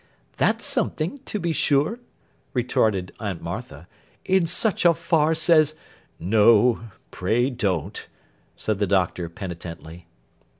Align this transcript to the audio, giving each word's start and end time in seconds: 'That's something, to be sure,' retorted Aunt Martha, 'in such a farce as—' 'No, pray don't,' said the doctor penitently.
'That's 0.37 0.65
something, 0.65 1.19
to 1.25 1.37
be 1.39 1.51
sure,' 1.51 1.99
retorted 2.53 3.11
Aunt 3.19 3.39
Martha, 3.43 3.87
'in 4.25 4.47
such 4.47 4.83
a 4.83 4.95
farce 4.95 5.47
as—' 5.47 5.75
'No, 6.19 6.85
pray 7.11 7.51
don't,' 7.51 8.07
said 8.57 8.79
the 8.79 8.87
doctor 8.87 9.29
penitently. 9.29 10.07